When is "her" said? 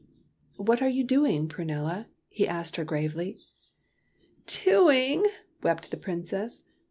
2.77-2.83